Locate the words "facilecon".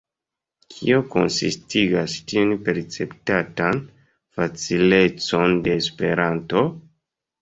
4.39-5.59